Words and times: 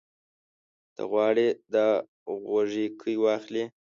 ته 0.95 1.03
غواړې 1.11 1.47
دا 1.73 1.87
غوږيکې 2.47 3.13
واخلې؟ 3.23 3.63